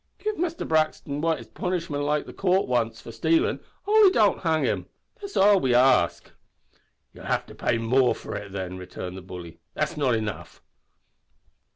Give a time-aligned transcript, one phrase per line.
[0.17, 4.87] Give Muster Brixton what punishment the coort likes for stailin' only don't hang him.
[5.21, 6.31] That's all we ask."
[7.13, 9.59] "You'll have to pay more for it then," returned the bully.
[9.75, 10.63] "That's not enough."